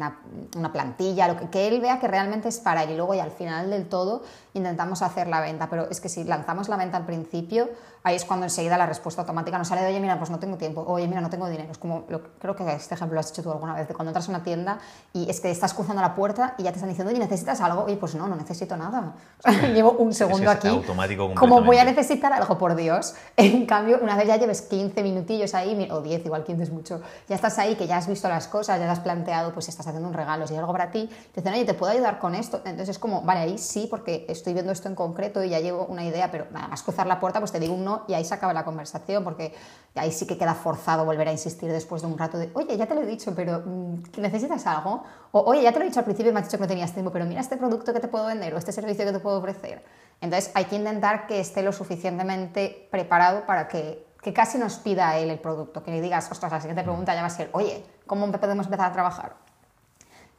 una, 0.00 0.18
una 0.56 0.72
plantilla, 0.72 1.28
lo 1.28 1.36
que, 1.36 1.48
que 1.50 1.68
él 1.68 1.80
vea 1.80 2.00
que 2.00 2.08
realmente 2.08 2.48
es 2.48 2.58
para 2.58 2.82
él 2.84 2.90
y 2.90 2.96
luego 2.96 3.14
y 3.14 3.20
al 3.20 3.30
final 3.30 3.70
del 3.70 3.86
todo 3.88 4.22
intentamos 4.54 5.02
hacer 5.02 5.28
la 5.28 5.40
venta, 5.40 5.68
pero 5.68 5.88
es 5.90 6.00
que 6.00 6.08
si 6.08 6.24
lanzamos 6.24 6.68
la 6.68 6.76
venta 6.76 6.96
al 6.96 7.06
principio, 7.06 7.68
ahí 8.02 8.16
es 8.16 8.24
cuando 8.24 8.46
enseguida 8.46 8.76
la 8.78 8.86
respuesta 8.86 9.20
automática 9.22 9.56
nos 9.58 9.68
sale 9.68 9.82
de, 9.82 9.88
oye, 9.88 10.00
mira, 10.00 10.18
pues 10.18 10.30
no 10.30 10.38
tengo 10.38 10.56
tiempo, 10.56 10.82
oye, 10.88 11.06
mira, 11.06 11.20
no 11.20 11.30
tengo 11.30 11.48
dinero. 11.48 11.70
Es 11.70 11.78
como, 11.78 12.04
lo- 12.08 12.22
creo 12.40 12.56
que 12.56 12.68
este 12.72 12.94
ejemplo 12.94 13.14
lo 13.14 13.20
has 13.20 13.30
hecho 13.30 13.42
tú 13.42 13.52
alguna 13.52 13.74
vez, 13.74 13.86
de 13.86 13.94
cuando 13.94 14.10
entras 14.10 14.26
a 14.28 14.30
una 14.30 14.42
tienda 14.42 14.78
y 15.12 15.28
es 15.30 15.40
que 15.40 15.50
estás 15.50 15.72
cruzando 15.74 16.00
la 16.02 16.14
puerta 16.16 16.54
y 16.58 16.62
ya 16.64 16.70
te 16.70 16.76
están 16.76 16.88
diciendo, 16.88 17.10
oye, 17.12 17.20
¿necesitas 17.20 17.60
algo? 17.60 17.84
Oye, 17.84 17.96
pues 17.96 18.14
no, 18.14 18.26
no 18.26 18.34
necesito 18.34 18.76
nada. 18.76 19.12
Llevo 19.74 19.92
un 19.92 20.12
segundo 20.14 20.50
es 20.50 20.56
aquí. 20.56 20.68
automático 20.68 21.32
Como 21.34 21.62
voy 21.62 21.76
a 21.78 21.84
necesitar 21.84 22.32
algo, 22.32 22.56
por 22.58 22.74
Dios. 22.74 23.14
En 23.36 23.66
cambio, 23.66 23.98
una 24.02 24.16
vez 24.16 24.26
ya 24.26 24.36
lleves 24.36 24.62
15 24.62 25.02
minutillos 25.02 25.54
ahí, 25.54 25.88
o 25.90 26.00
10, 26.00 26.24
igual 26.26 26.44
15 26.44 26.62
es 26.64 26.70
mucho, 26.70 27.00
ya 27.28 27.34
estás 27.36 27.58
ahí, 27.58 27.74
que 27.76 27.86
ya 27.86 27.96
has 27.98 28.06
visto 28.06 28.28
las 28.28 28.48
cosas, 28.48 28.78
ya 28.78 28.84
te 28.86 28.90
has 28.90 29.00
planteado, 29.00 29.52
pues 29.52 29.68
estás 29.68 29.86
haciendo 29.90 30.08
un 30.08 30.14
regalo, 30.14 30.46
si 30.46 30.54
hay 30.54 30.60
algo 30.60 30.72
para 30.72 30.90
ti, 30.90 31.08
te 31.32 31.40
dicen, 31.40 31.54
oye, 31.54 31.64
¿te 31.64 31.74
puedo 31.74 31.92
ayudar 31.92 32.18
con 32.18 32.34
esto? 32.34 32.58
Entonces 32.58 32.90
es 32.90 32.98
como, 32.98 33.22
vale, 33.22 33.40
ahí 33.40 33.58
sí, 33.58 33.86
porque 33.88 34.24
estoy 34.28 34.54
viendo 34.54 34.72
esto 34.72 34.88
en 34.88 34.94
concreto 34.94 35.44
y 35.44 35.50
ya 35.50 35.60
llevo 35.60 35.86
una 35.86 36.04
idea, 36.04 36.30
pero 36.30 36.46
nada 36.50 36.68
más 36.68 36.82
cruzar 36.82 37.06
la 37.06 37.20
puerta, 37.20 37.38
pues 37.38 37.52
te 37.52 37.60
digo 37.60 37.74
un 37.74 37.84
no 37.84 38.04
y 38.08 38.14
ahí 38.14 38.24
se 38.24 38.34
acaba 38.34 38.52
la 38.52 38.64
conversación, 38.64 39.22
porque 39.24 39.54
ahí 39.94 40.12
sí 40.12 40.26
que 40.26 40.38
queda 40.38 40.54
forzado 40.54 41.04
volver 41.04 41.28
a 41.28 41.32
insistir 41.32 41.70
después 41.72 42.02
de 42.02 42.08
un 42.08 42.16
rato 42.16 42.38
de, 42.38 42.50
oye, 42.54 42.76
ya 42.76 42.86
te 42.86 42.94
lo 42.94 43.02
he 43.02 43.06
dicho, 43.06 43.34
pero 43.34 43.62
mm, 43.64 44.02
¿necesitas 44.18 44.66
algo? 44.66 45.02
O, 45.32 45.40
oye, 45.40 45.62
ya 45.62 45.72
te 45.72 45.78
lo 45.78 45.84
he 45.84 45.88
dicho 45.88 46.00
al 46.00 46.04
principio 46.04 46.30
y 46.30 46.34
me 46.34 46.40
has 46.40 46.46
dicho 46.46 46.56
que 46.56 46.62
no 46.62 46.68
tenías 46.68 46.92
tiempo, 46.92 47.10
pero 47.10 47.24
mira 47.24 47.40
este 47.40 47.56
producto 47.56 47.92
que 47.92 48.00
te 48.00 48.08
puedo 48.08 48.26
vender 48.26 48.54
o 48.54 48.58
este 48.58 48.72
servicio 48.72 49.04
que 49.04 49.12
te 49.12 49.20
puedo 49.20 49.38
ofrecer. 49.38 49.82
Entonces 50.20 50.50
hay 50.54 50.66
que 50.66 50.76
intentar 50.76 51.26
que 51.26 51.40
esté 51.40 51.62
lo 51.62 51.72
suficientemente 51.72 52.88
preparado 52.90 53.46
para 53.46 53.68
que, 53.68 54.06
que 54.22 54.32
casi 54.32 54.58
nos 54.58 54.76
pida 54.76 55.16
él 55.18 55.30
el 55.30 55.38
producto, 55.38 55.82
que 55.82 55.90
le 55.90 56.00
digas, 56.00 56.30
ostras, 56.30 56.52
la 56.52 56.60
siguiente 56.60 56.82
pregunta 56.82 57.14
ya 57.14 57.22
va 57.22 57.28
a 57.28 57.30
ser, 57.30 57.48
oye, 57.52 57.84
¿cómo 58.06 58.30
podemos 58.32 58.66
empezar 58.66 58.90
a 58.90 58.92
trabajar? 58.92 59.49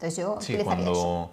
Entonces 0.01 0.17
yo 0.17 0.37
Sí, 0.41 0.55
eso. 0.55 0.63
cuando, 0.63 1.31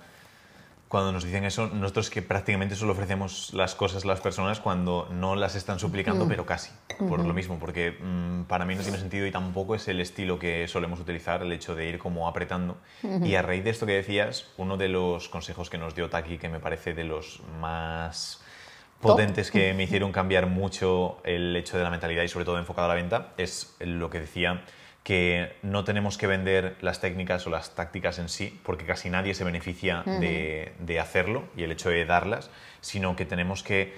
cuando 0.88 1.12
nos 1.12 1.24
dicen 1.24 1.44
eso, 1.44 1.68
nosotros 1.68 2.10
que 2.10 2.20
prácticamente 2.20 2.74
solo 2.74 2.92
ofrecemos 2.92 3.54
las 3.54 3.74
cosas 3.74 4.04
a 4.04 4.08
las 4.08 4.20
personas 4.20 4.60
cuando 4.60 5.08
no 5.10 5.36
las 5.36 5.54
están 5.54 5.78
suplicando, 5.78 6.28
pero 6.28 6.44
casi, 6.44 6.70
por 6.98 7.24
lo 7.24 7.32
mismo, 7.32 7.58
porque 7.58 7.96
mm, 7.98 8.42
para 8.42 8.66
mí 8.66 8.74
no 8.74 8.82
tiene 8.82 8.98
sentido 8.98 9.26
y 9.26 9.30
tampoco 9.30 9.74
es 9.74 9.88
el 9.88 10.00
estilo 10.02 10.38
que 10.38 10.68
solemos 10.68 11.00
utilizar, 11.00 11.40
el 11.42 11.50
hecho 11.52 11.74
de 11.74 11.88
ir 11.88 11.98
como 11.98 12.28
apretando. 12.28 12.76
Y 13.24 13.36
a 13.36 13.42
raíz 13.42 13.64
de 13.64 13.70
esto 13.70 13.86
que 13.86 13.92
decías, 13.92 14.48
uno 14.58 14.76
de 14.76 14.88
los 14.88 15.30
consejos 15.30 15.70
que 15.70 15.78
nos 15.78 15.94
dio 15.94 16.10
Taki, 16.10 16.36
que 16.36 16.50
me 16.50 16.60
parece 16.60 16.92
de 16.92 17.04
los 17.04 17.40
más 17.58 18.42
potentes 19.00 19.50
que 19.50 19.72
me 19.72 19.84
hicieron 19.84 20.12
cambiar 20.12 20.46
mucho 20.46 21.18
el 21.24 21.56
hecho 21.56 21.78
de 21.78 21.84
la 21.84 21.90
mentalidad 21.90 22.22
y 22.22 22.28
sobre 22.28 22.44
todo 22.44 22.58
enfocado 22.58 22.84
a 22.84 22.88
la 22.88 22.94
venta, 22.96 23.32
es 23.38 23.76
lo 23.80 24.10
que 24.10 24.20
decía 24.20 24.62
que 25.08 25.56
no 25.62 25.84
tenemos 25.84 26.18
que 26.18 26.26
vender 26.26 26.76
las 26.82 27.00
técnicas 27.00 27.46
o 27.46 27.50
las 27.50 27.74
tácticas 27.74 28.18
en 28.18 28.28
sí, 28.28 28.60
porque 28.62 28.84
casi 28.84 29.08
nadie 29.08 29.32
se 29.34 29.42
beneficia 29.42 30.02
de, 30.04 30.74
de 30.80 31.00
hacerlo 31.00 31.44
y 31.56 31.62
el 31.62 31.72
hecho 31.72 31.88
de 31.88 32.04
darlas, 32.04 32.50
sino 32.82 33.16
que 33.16 33.24
tenemos 33.24 33.62
que 33.62 33.94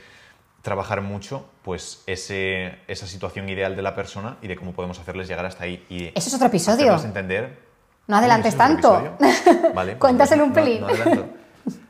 trabajar 0.63 1.01
mucho 1.01 1.51
pues 1.65 2.05
ese, 2.07 2.79
esa 2.87 3.09
situación 3.09 3.49
ideal 3.49 3.75
de 3.75 3.83
la 3.83 3.97
persona 3.97 4.37
y 4.41 4.47
de 4.47 4.55
cómo 4.55 4.73
podemos 4.73 5.01
hacerles 5.01 5.27
llegar 5.27 5.45
hasta 5.47 5.65
ahí. 5.65 5.85
Y 5.89 6.05
Eso 6.17 6.29
es 6.29 6.35
otro 6.35 6.47
episodio. 6.47 6.95
entender... 7.05 7.59
No 8.07 8.17
adelantes 8.19 8.55
Uy, 8.55 8.61
¿eso 8.61 8.69
es 8.69 8.79
otro 8.79 9.19
tanto. 9.19 9.75
Vale, 9.75 9.97
Cuéntaselo 9.97 10.45
un 10.45 10.51
no- 10.51 10.55
pelín. 10.55 10.81
No, 10.83 10.87
adelanto, 10.87 11.27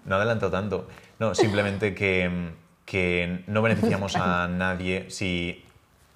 no 0.07 0.17
adelanto 0.17 0.51
tanto. 0.51 0.89
No, 1.19 1.35
simplemente 1.35 1.95
que, 1.95 2.53
que 2.87 3.45
no 3.49 3.61
beneficiamos 3.61 4.17
a 4.17 4.49
nadie 4.51 5.11
si 5.11 5.63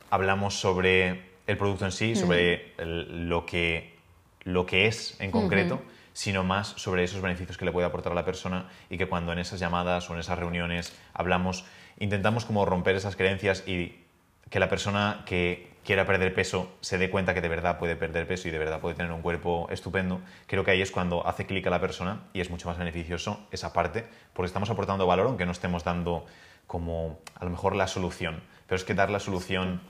hablamos 0.09 0.55
sobre 0.59 1.34
el 1.47 1.57
producto 1.57 1.85
en 1.85 1.93
sí, 1.93 2.15
sobre 2.17 2.73
el- 2.79 3.29
lo, 3.29 3.45
que, 3.47 3.95
lo 4.45 4.67
que 4.67 4.87
es 4.87 5.19
en 5.21 5.31
concreto, 5.31 5.83
sino 6.13 6.45
más 6.45 6.69
sobre 6.77 7.03
esos 7.05 7.21
beneficios 7.21 7.59
que 7.59 7.65
le 7.65 7.73
puede 7.73 7.87
aportar 7.87 8.13
a 8.13 8.15
la 8.15 8.25
persona 8.25 8.69
y 8.89 8.97
que 8.99 9.07
cuando 9.07 9.33
en 9.33 9.39
esas 9.41 9.59
llamadas 9.61 10.09
o 10.11 10.15
en 10.15 10.21
esas 10.21 10.39
reuniones 10.39 10.97
hablamos, 11.13 11.65
intentamos 11.99 12.45
como 12.45 12.65
romper 12.65 12.95
esas 12.97 13.17
creencias 13.17 13.65
y 13.67 13.97
que 14.51 14.61
la 14.61 14.69
persona 14.69 15.23
que 15.27 15.73
quiera 15.85 16.07
perder 16.07 16.33
peso 16.35 16.71
se 16.81 16.97
dé 16.99 17.11
cuenta 17.11 17.35
que 17.35 17.41
de 17.41 17.49
verdad 17.49 17.79
puede 17.79 17.97
perder 17.97 18.27
peso 18.27 18.49
y 18.49 18.51
de 18.51 18.59
verdad 18.59 18.81
puede 18.81 18.95
tener 18.95 19.11
un 19.13 19.21
cuerpo 19.23 19.67
estupendo, 19.71 20.21
creo 20.47 20.65
que 20.65 20.71
ahí 20.71 20.81
es 20.83 20.91
cuando 20.91 21.27
hace 21.27 21.45
clic 21.47 21.67
a 21.67 21.71
la 21.71 21.81
persona 21.81 22.21
y 22.33 22.41
es 22.41 22.49
mucho 22.51 22.69
más 22.69 22.79
beneficioso 22.79 23.47
esa 23.51 23.73
parte, 23.73 24.05
porque 24.33 24.47
estamos 24.47 24.71
aportando 24.71 25.07
valor 25.07 25.27
aunque 25.27 25.45
no 25.47 25.53
estemos 25.53 25.83
dando 25.85 26.25
como 26.67 27.19
a 27.35 27.45
lo 27.45 27.51
mejor 27.51 27.75
la 27.77 27.87
solución, 27.89 28.41
pero 28.67 28.77
es 28.77 28.85
que 28.85 28.95
dar 28.95 29.11
la 29.11 29.19
solución 29.21 29.81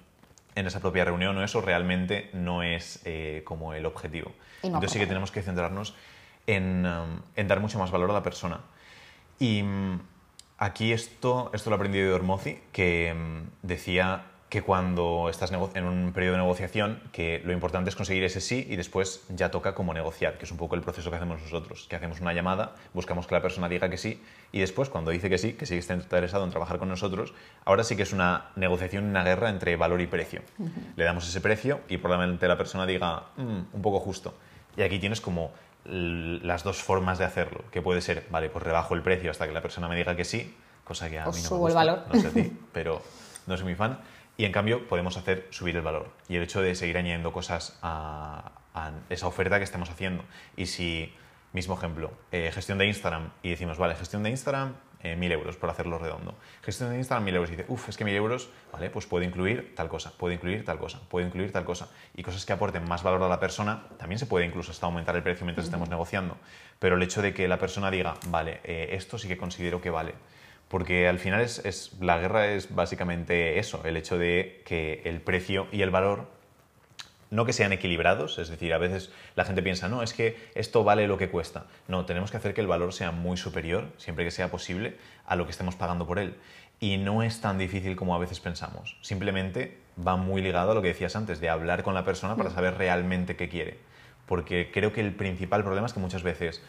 en 0.55 0.67
esa 0.67 0.81
propia 0.81 1.05
reunión 1.05 1.37
o 1.37 1.45
eso 1.45 1.61
realmente 1.61 2.31
no 2.33 2.63
es 2.63 3.01
eh, 3.05 3.43
como 3.45 3.75
el 3.75 3.87
objetivo. 3.87 4.33
No 4.63 4.69
Entonces 4.69 4.93
sí 4.93 4.99
que 4.99 5.07
tenemos 5.07 5.31
que 5.31 5.43
centrarnos 5.43 5.95
en, 6.47 6.87
um, 6.87 7.21
en 7.37 7.49
dar 7.49 7.61
mucho 7.61 7.79
más 7.79 7.91
valor 7.91 8.11
a 8.11 8.15
la 8.15 8.23
persona. 8.23 8.61
Y 9.39 9.63
mm, 9.63 10.01
aquí 10.59 10.93
esto, 10.93 11.51
esto 11.53 11.71
lo 11.71 11.77
he 11.77 11.79
aprendido 11.79 12.09
de 12.09 12.15
Ormozi, 12.15 12.59
que 12.73 13.15
mm, 13.15 13.67
decía 13.67 14.27
que 14.55 14.63
cuando 14.63 15.29
estás 15.31 15.51
en 15.51 15.85
un 15.85 16.13
periodo 16.13 16.37
de 16.37 16.43
negociación, 16.43 17.01
que 17.11 17.43
lo 17.45 17.53
importante 17.53 17.91
es 17.91 17.97
conseguir 17.97 18.23
ese 18.23 18.41
sí 18.41 18.65
y 18.71 18.77
después 18.77 19.25
ya 19.29 19.51
toca 19.51 19.75
como 19.75 19.93
negociar, 19.93 20.39
que 20.39 20.45
es 20.45 20.53
un 20.53 20.59
poco 20.59 20.77
el 20.77 20.81
proceso 20.81 21.11
que 21.11 21.17
hacemos 21.17 21.43
nosotros, 21.43 21.87
que 21.91 21.97
hacemos 21.97 22.21
una 22.21 22.33
llamada, 22.33 22.77
buscamos 22.93 23.27
que 23.27 23.35
la 23.35 23.43
persona 23.43 23.69
diga 23.69 23.91
que 23.91 23.97
sí 23.99 24.23
y 24.53 24.61
después 24.61 24.91
cuando 24.91 25.11
dice 25.11 25.29
que 25.29 25.39
sí, 25.39 25.55
que 25.55 25.67
sí 25.67 25.77
está 25.77 25.95
interesado 25.95 26.45
en 26.45 26.51
trabajar 26.51 26.79
con 26.79 26.89
nosotros, 26.89 27.35
ahora 27.65 27.83
sí 27.83 27.97
que 27.97 28.05
es 28.05 28.13
una 28.13 28.51
negociación, 28.55 29.07
una 29.07 29.25
guerra 29.25 29.49
entre 29.51 29.75
valor 29.75 30.01
y 30.01 30.07
precio. 30.07 30.41
Le 30.95 31.03
damos 31.03 31.27
ese 31.29 31.41
precio 31.41 31.81
y 31.89 31.97
probablemente 31.97 32.47
la 32.47 32.57
persona 32.57 32.87
diga, 32.87 33.25
"Mm, 33.37 33.59
un 33.73 33.83
poco 33.83 33.99
justo. 33.99 34.35
Y 34.77 34.83
aquí 34.83 35.01
tienes 35.01 35.21
como 35.21 35.51
las 35.85 36.63
dos 36.63 36.81
formas 36.81 37.19
de 37.19 37.25
hacerlo, 37.25 37.65
que 37.73 37.83
puede 37.83 38.01
ser, 38.03 38.27
vale, 38.31 38.51
pues 38.51 38.63
rebajo 38.63 38.95
el 38.95 39.03
precio 39.03 39.33
hasta 39.33 39.49
que 39.49 39.53
la 39.53 39.63
persona 39.63 39.89
me 39.89 39.97
diga 39.97 40.15
que 40.15 40.25
sí, 40.25 40.55
cosa 40.85 41.11
que 41.11 41.19
a 41.19 41.29
Os 41.29 41.35
mí 41.35 41.43
no 41.43 41.49
subo 41.49 41.65
me 41.65 41.71
el 41.73 41.75
gusta, 41.75 41.79
valor. 41.93 42.05
no 42.15 42.21
sé 42.21 42.29
a 42.29 42.31
ti, 42.31 42.53
pero 42.73 43.03
no 43.49 43.57
soy 43.57 43.65
muy 43.65 43.75
fan. 43.75 43.99
Y 44.37 44.45
en 44.45 44.53
cambio 44.53 44.89
podemos 44.89 45.17
hacer 45.17 45.47
subir 45.51 45.77
el 45.77 45.83
valor 45.83 46.11
y 46.29 46.37
el 46.37 46.43
hecho 46.43 46.61
de 46.61 46.75
seguir 46.75 46.99
añadiendo 46.99 47.33
cosas 47.33 47.79
a, 47.83 48.53
a 48.75 48.93
esa 49.09 49.27
oferta 49.29 49.59
que 49.59 49.65
estemos 49.65 49.89
haciendo. 49.91 50.25
Y 50.57 50.67
si, 50.67 51.13
mismo 51.53 51.75
ejemplo, 51.75 52.13
eh, 52.33 52.51
gestión 52.53 52.79
de 52.79 52.87
Instagram 52.87 53.31
y 53.43 53.51
decimos, 53.51 53.79
vale, 53.79 53.95
gestión 53.95 54.23
de 54.25 54.31
Instagram, 54.31 54.75
eh, 55.05 55.17
1000 55.17 55.33
euros 55.33 55.57
por 55.57 55.71
hacerlo 55.71 55.99
redondo. 55.99 56.35
Gestión 56.63 56.91
de 56.91 56.97
Instagram, 56.97 57.25
1000 57.25 57.35
euros. 57.37 57.51
Y 57.51 57.57
dice, 57.57 57.67
uff, 57.69 57.89
es 57.91 57.97
que 57.97 58.05
1000 58.05 58.17
euros, 58.17 58.51
vale, 58.73 58.91
pues 58.91 59.07
puedo 59.07 59.23
incluir 59.23 59.75
tal 59.77 59.89
cosa, 59.89 60.13
puedo 60.19 60.35
incluir 60.35 60.65
tal 60.65 60.79
cosa, 60.79 61.01
puedo 61.09 61.27
incluir 61.27 61.53
tal 61.53 61.65
cosa. 61.65 61.91
Y 62.15 62.23
cosas 62.23 62.45
que 62.45 62.53
aporten 62.53 62.89
más 62.89 63.03
valor 63.03 63.23
a 63.23 63.29
la 63.29 63.39
persona, 63.39 63.85
también 63.99 64.19
se 64.19 64.27
puede 64.27 64.47
incluso 64.47 64.73
hasta 64.73 64.87
aumentar 64.87 65.15
el 65.15 65.23
precio 65.23 65.45
mientras 65.45 65.67
estemos 65.67 65.89
negociando. 65.91 66.39
Pero 66.79 66.97
el 66.97 67.03
hecho 67.03 67.23
de 67.23 67.33
que 67.35 67.47
la 67.47 67.59
persona 67.59 67.91
diga, 67.91 68.15
vale, 68.29 68.61
eh, 68.65 68.89
esto 68.93 69.19
sí 69.19 69.29
que 69.29 69.37
considero 69.37 69.81
que 69.81 69.91
vale. 69.91 70.15
Porque 70.75 71.07
al 71.07 71.21
final 71.21 71.41
es, 71.41 71.65
es- 71.65 71.93
la 72.01 72.19
guerra 72.19 72.49
es 72.49 72.75
básicamente 72.75 73.61
eso, 73.61 73.83
el 73.85 73.97
hecho 73.97 74.19
de 74.19 74.61
que 74.67 75.03
el 75.05 75.21
precio 75.21 75.69
y 75.71 75.83
el 75.83 75.91
valor 75.91 76.27
no 77.31 77.45
que 77.45 77.53
sean 77.53 77.73
equilibrados, 77.73 78.41
es 78.41 78.49
decir, 78.49 78.75
a 78.75 78.79
veces 78.79 79.13
la 79.37 79.45
gente 79.45 79.63
piensa, 79.63 79.87
no, 79.89 80.03
es 80.03 80.13
que 80.13 80.37
esto 80.57 80.83
vale 80.83 81.07
lo 81.07 81.17
que 81.17 81.29
cuesta. 81.29 81.67
No, 81.87 82.07
tenemos 82.07 82.33
que 82.33 82.39
hacer 82.39 82.55
que 82.55 82.61
el 82.61 82.67
valor 82.67 82.93
sea 82.93 83.13
muy 83.13 83.37
superior, 83.37 83.93
siempre 83.99 84.25
que 84.25 84.33
sea 84.33 84.51
posible, 84.51 84.97
a 85.27 85.37
lo 85.37 85.45
que 85.45 85.53
estemos 85.53 85.77
pagando 85.77 86.09
por 86.09 86.19
él. 86.19 86.35
Y 86.81 86.97
no 86.97 87.23
es 87.23 87.41
tan 87.41 87.57
difícil 87.57 87.95
como 87.95 88.17
a 88.17 88.19
veces 88.19 88.41
pensamos. 88.41 88.97
Simplemente 89.01 89.79
va 90.05 90.17
muy 90.17 90.43
ligado 90.43 90.73
a 90.73 90.75
lo 90.75 90.83
que 90.83 90.89
decías 90.89 91.15
antes, 91.15 91.39
de 91.41 91.51
hablar 91.51 91.85
con 91.85 91.95
la 91.95 92.05
persona 92.05 92.35
para 92.35 92.51
saber 92.51 92.75
realmente 92.79 93.37
qué 93.37 93.49
quiere. 93.49 93.79
Porque 94.27 94.73
creo 94.73 94.93
que 94.93 95.03
el 95.03 95.15
principal 95.15 95.63
problema 95.63 95.87
es 95.87 95.93
que 95.93 96.01
muchas 96.01 96.25
veces 96.25 96.65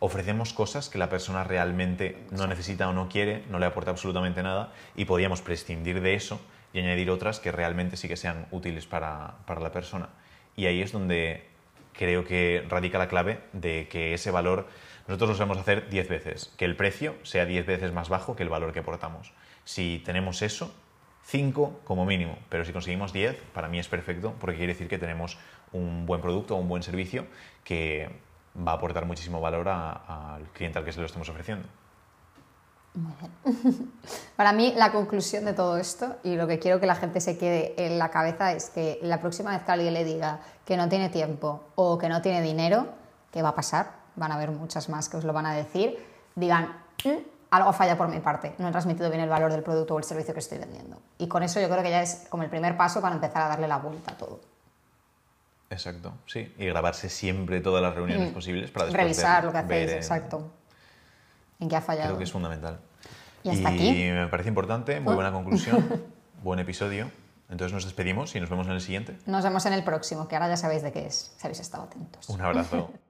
ofrecemos 0.00 0.52
cosas 0.52 0.88
que 0.88 0.98
la 0.98 1.08
persona 1.08 1.44
realmente 1.44 2.18
no 2.30 2.46
necesita 2.46 2.88
o 2.88 2.92
no 2.92 3.08
quiere, 3.08 3.44
no 3.48 3.58
le 3.58 3.66
aporta 3.66 3.90
absolutamente 3.90 4.42
nada, 4.42 4.72
y 4.96 5.04
podríamos 5.04 5.42
prescindir 5.42 6.00
de 6.00 6.14
eso 6.14 6.40
y 6.72 6.80
añadir 6.80 7.10
otras 7.10 7.38
que 7.38 7.52
realmente 7.52 7.96
sí 7.96 8.08
que 8.08 8.16
sean 8.16 8.46
útiles 8.50 8.86
para, 8.86 9.36
para 9.46 9.60
la 9.60 9.70
persona. 9.70 10.08
Y 10.56 10.66
ahí 10.66 10.82
es 10.82 10.92
donde 10.92 11.46
creo 11.92 12.24
que 12.24 12.64
radica 12.68 12.98
la 12.98 13.08
clave 13.08 13.40
de 13.52 13.88
que 13.88 14.14
ese 14.14 14.30
valor 14.30 14.66
nosotros 15.06 15.30
lo 15.30 15.36
sabemos 15.36 15.58
hacer 15.58 15.88
10 15.90 16.08
veces, 16.08 16.52
que 16.56 16.64
el 16.64 16.76
precio 16.76 17.16
sea 17.22 17.44
10 17.44 17.66
veces 17.66 17.92
más 17.92 18.08
bajo 18.08 18.36
que 18.36 18.42
el 18.42 18.48
valor 18.48 18.72
que 18.72 18.78
aportamos. 18.78 19.32
Si 19.64 20.00
tenemos 20.04 20.40
eso, 20.40 20.72
5 21.24 21.80
como 21.84 22.06
mínimo, 22.06 22.38
pero 22.48 22.64
si 22.64 22.72
conseguimos 22.72 23.12
10, 23.12 23.36
para 23.52 23.68
mí 23.68 23.78
es 23.78 23.88
perfecto, 23.88 24.34
porque 24.40 24.56
quiere 24.56 24.72
decir 24.72 24.88
que 24.88 24.98
tenemos 24.98 25.36
un 25.72 26.06
buen 26.06 26.20
producto 26.20 26.56
o 26.56 26.58
un 26.58 26.68
buen 26.68 26.82
servicio 26.82 27.26
que 27.64 28.08
va 28.56 28.72
a 28.72 28.74
aportar 28.74 29.06
muchísimo 29.06 29.40
valor 29.40 29.68
al 29.68 30.48
cliente 30.52 30.78
al 30.78 30.84
que 30.84 30.92
se 30.92 31.00
lo 31.00 31.06
estemos 31.06 31.28
ofreciendo. 31.28 31.68
Para 34.36 34.52
mí, 34.52 34.74
la 34.76 34.90
conclusión 34.90 35.44
de 35.44 35.52
todo 35.52 35.76
esto 35.76 36.16
y 36.24 36.34
lo 36.34 36.46
que 36.48 36.58
quiero 36.58 36.80
que 36.80 36.86
la 36.86 36.96
gente 36.96 37.20
se 37.20 37.38
quede 37.38 37.74
en 37.86 37.98
la 37.98 38.10
cabeza 38.10 38.52
es 38.52 38.70
que 38.70 38.98
la 39.02 39.20
próxima 39.20 39.50
vez 39.52 39.62
que 39.62 39.70
alguien 39.72 39.94
le 39.94 40.04
diga 40.04 40.40
que 40.64 40.76
no 40.76 40.88
tiene 40.88 41.08
tiempo 41.08 41.68
o 41.76 41.98
que 41.98 42.08
no 42.08 42.20
tiene 42.20 42.42
dinero, 42.42 42.88
¿qué 43.30 43.42
va 43.42 43.50
a 43.50 43.54
pasar? 43.54 43.92
Van 44.16 44.32
a 44.32 44.34
haber 44.34 44.50
muchas 44.50 44.88
más 44.88 45.08
que 45.08 45.16
os 45.16 45.24
lo 45.24 45.32
van 45.32 45.46
a 45.46 45.54
decir. 45.54 46.04
Digan, 46.34 46.82
"Mm, 47.04 47.18
algo 47.50 47.72
falla 47.72 47.96
por 47.96 48.08
mi 48.08 48.20
parte, 48.20 48.54
no 48.58 48.68
he 48.68 48.70
transmitido 48.70 49.08
bien 49.10 49.22
el 49.22 49.28
valor 49.28 49.52
del 49.52 49.62
producto 49.62 49.94
o 49.94 49.98
el 49.98 50.04
servicio 50.04 50.34
que 50.34 50.40
estoy 50.40 50.58
vendiendo. 50.58 51.00
Y 51.18 51.28
con 51.28 51.42
eso 51.42 51.60
yo 51.60 51.68
creo 51.68 51.82
que 51.82 51.90
ya 51.90 52.02
es 52.02 52.26
como 52.28 52.42
el 52.42 52.50
primer 52.50 52.76
paso 52.76 53.00
para 53.00 53.14
empezar 53.14 53.42
a 53.42 53.48
darle 53.48 53.68
la 53.68 53.78
vuelta 53.78 54.12
a 54.12 54.16
todo. 54.16 54.39
Exacto, 55.70 56.12
sí. 56.26 56.52
Y 56.58 56.66
grabarse 56.66 57.08
siempre 57.08 57.60
todas 57.60 57.82
las 57.82 57.94
reuniones 57.94 58.32
posibles 58.32 58.70
para 58.70 58.86
después 58.86 59.02
Revisar 59.04 59.36
ver- 59.36 59.44
lo 59.44 59.52
que 59.52 59.58
hacéis, 59.58 59.90
en- 59.92 59.96
exacto. 59.96 60.52
¿En 61.60 61.68
qué 61.68 61.76
ha 61.76 61.80
fallado? 61.80 62.08
Creo 62.08 62.18
que 62.18 62.24
es 62.24 62.32
fundamental. 62.32 62.78
Y 63.42 63.50
hasta 63.50 63.68
aquí. 63.68 63.90
me 64.10 64.26
parece 64.28 64.48
importante, 64.48 64.98
muy 65.00 65.14
buena 65.14 65.32
conclusión, 65.32 66.02
buen 66.42 66.58
episodio. 66.58 67.10
Entonces 67.48 67.72
nos 67.72 67.84
despedimos 67.84 68.34
y 68.36 68.40
nos 68.40 68.48
vemos 68.50 68.66
en 68.66 68.74
el 68.74 68.80
siguiente. 68.80 69.16
Nos 69.26 69.42
vemos 69.44 69.64
en 69.66 69.72
el 69.72 69.82
próximo, 69.82 70.28
que 70.28 70.36
ahora 70.36 70.48
ya 70.48 70.56
sabéis 70.56 70.82
de 70.82 70.92
qué 70.92 71.06
es, 71.06 71.32
si 71.36 71.46
habéis 71.46 71.60
estado 71.60 71.84
atentos. 71.84 72.28
Un 72.28 72.40
abrazo. 72.40 72.92